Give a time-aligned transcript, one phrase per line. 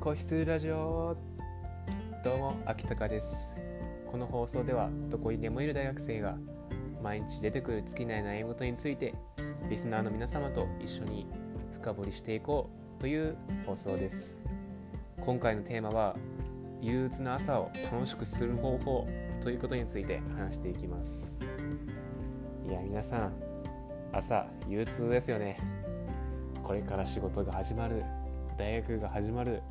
[0.00, 1.14] 個室ラジオ
[2.24, 3.54] どうも秋高です。
[4.10, 6.38] この放送ではどこにでもいる大学生が
[7.02, 9.14] 毎日出てくる尽きない悩み事について
[9.68, 11.26] リスナーの皆様と一緒に
[11.74, 13.36] 深掘りしていこうという
[13.66, 14.38] 放送です。
[15.20, 16.16] 今回のテーマは
[16.80, 19.06] 憂鬱な朝を楽しくする方法
[19.42, 21.40] ということについて話していきます。
[22.66, 23.32] いや皆さん
[24.12, 25.58] 朝憂鬱ですよね。
[26.62, 28.02] これから仕事が始まる
[28.56, 29.62] 大学が始まる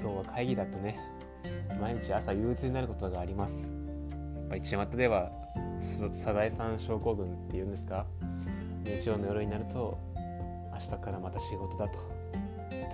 [0.00, 0.98] 今日は会議だとね
[1.80, 3.72] 毎日朝憂鬱になることがあります。
[4.36, 5.30] やっぱり巷では
[6.12, 8.06] サザエさん症候群っていうんですか？
[8.84, 9.98] 日曜の夜になると
[10.72, 11.98] 明日からまた仕事だと。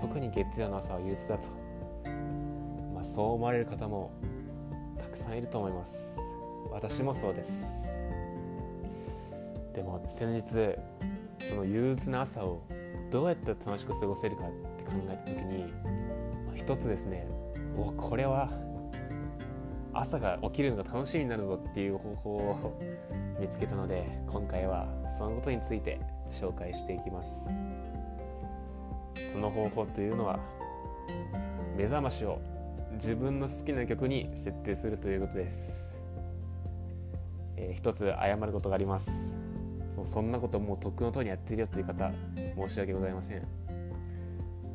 [0.01, 1.49] 特に月曜の朝は憂鬱だと、
[2.95, 4.11] まあ、そう思われる方も
[4.99, 6.19] たくさんいると思います。
[6.71, 7.95] 私もそうです。
[9.75, 10.43] でも先日
[11.49, 12.63] その憂鬱な朝を
[13.11, 15.73] どうやったら楽しく過ごせるかって考えた時に、
[16.55, 17.27] 一つですね。
[17.77, 18.51] おこれは
[19.93, 22.81] 朝が起きるのが楽しみになるぞっていう方法を
[23.41, 24.89] 見つけたので今回は
[25.19, 27.51] そのことについて紹介していきます。
[29.33, 30.39] その方法というのは
[31.77, 32.39] 目覚ましを
[32.95, 35.93] 自分の好きな曲に設定するということです、
[37.57, 39.35] えー、一つ謝ることがあります。
[40.05, 42.13] そんなこともうとっくのとおりやってるよという方
[42.57, 43.43] 申し訳ございません。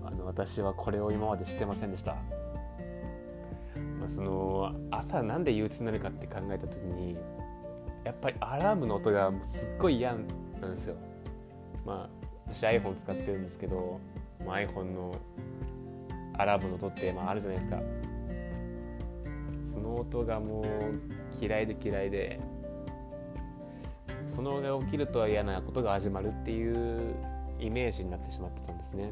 [0.09, 2.13] あの私はこれを今まで知ってませんでした、
[3.99, 7.16] まあ、その朝なんで憂鬱になるかって考えた時に
[8.03, 10.16] やっぱりアラームの音がすっごい嫌
[10.61, 10.95] なんですよ。
[11.85, 13.99] まあ私 iPhone 使ってるんですけど、
[14.43, 15.16] まあ、iPhone の
[16.39, 17.79] アラームの音ってまああるじゃないですか。
[19.71, 20.66] その音がもう
[21.39, 22.39] 嫌いで嫌いで
[24.27, 27.13] そのが起きると嫌なことが始まるっていう
[27.59, 29.11] イメージになってしまってたんですね、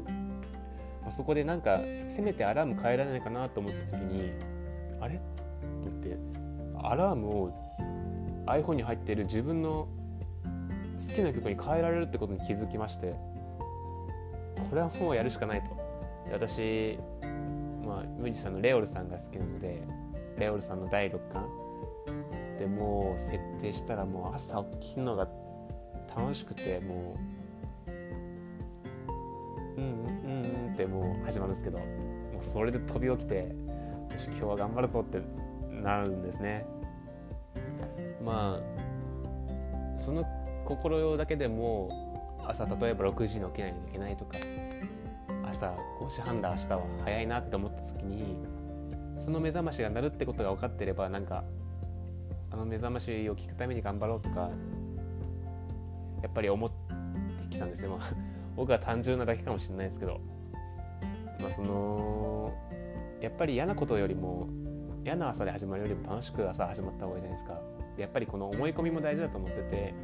[1.08, 4.30] まあ、そこでなんかせめてアラーム変えられないかなと思った時に
[5.00, 5.14] あれ？
[5.14, 5.22] と
[5.88, 6.18] 思って
[6.86, 9.88] アラームを iPhone に入っている自分の
[10.98, 13.14] 好きな曲に変えられるってことに気づきまして
[14.68, 15.70] これはもうやるしかないと。
[16.30, 16.98] 私、
[17.86, 19.82] まあ、ミュージシャンのレオルさんが好きなので
[20.36, 21.48] レオルさんの第6巻
[22.58, 25.26] でもう設定したらもう朝起きるのが
[26.14, 27.47] 楽しくてもう
[29.78, 29.84] うん
[30.24, 31.84] うんうんってもう始まるんですけども
[32.40, 35.20] うそれで飛び起きてよし今日は頑張るぞって
[35.70, 36.66] なるんですね。
[38.24, 40.24] まあその
[40.64, 41.88] 心だけでも
[42.46, 44.38] 朝例えば6時に起きないといけないとか
[45.48, 48.36] 朝5時半だ明日は早いなって思った時に
[49.16, 51.44] その目覚ましが鳴るってことが分かってればなんか
[52.50, 54.50] あの目覚ましを聞くために頑張ろうとか
[56.22, 56.76] やっぱり思って
[57.50, 58.12] きたんですよ、まあ、
[58.58, 60.20] 僕は単純なだけかもしれないですけど、
[61.40, 62.52] まあ、その
[63.20, 64.48] やっぱり嫌なことよりも
[65.04, 67.60] 嫌な朝で始まるよりも楽しく朝始まった方がいいじゃないですか。
[67.96, 69.94] やっぱりこの思い込みも大事だと思ってて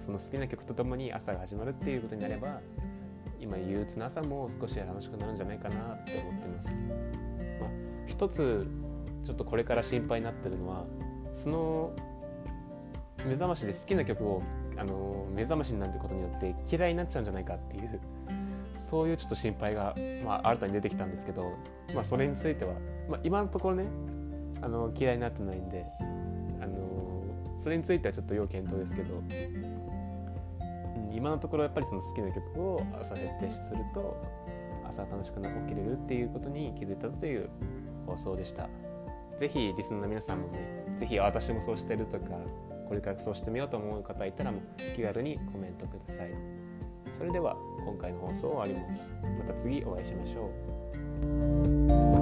[0.00, 2.60] その好きな曲とともに朝が始まるっていうことになれば
[3.40, 6.68] 今憂鬱な朝も少し楽しくなるんじゃないかなって思ってます、
[7.60, 7.70] まあ、
[8.06, 8.66] 一つ
[9.24, 10.84] ちょっとこれから心配になってるのは
[11.34, 11.92] その
[13.24, 14.42] 目覚ましで好きな曲を
[14.78, 18.00] あの目覚ましになることによって嫌いになっちゃうんじゃないかっていう
[18.76, 19.94] そういうちょっと心配が、
[20.24, 21.54] まあ、新たに出てきたんですけど、
[21.94, 22.74] まあ、それについては、
[23.08, 23.86] まあ、今のところね
[24.62, 25.84] あの嫌いになってないんで、
[26.62, 27.22] あの
[27.58, 34.16] それについてはちょっと要検討ですけど、うん、今のところやっぱりその好きな曲を朝設定すると
[34.88, 37.50] 朝楽しく起きれるっていうことに気づいたという
[38.06, 38.68] 放送でした。
[39.38, 42.24] ぜひリスナーの皆さんもねぜひ私もそうしてるとか
[42.88, 44.60] これからそうしてみようと思う方いたらも
[44.94, 46.30] 気軽にコメントください。
[47.16, 49.14] それでは今回の放送を終わります。
[49.38, 50.50] また次お会いしましょ
[52.12, 52.15] う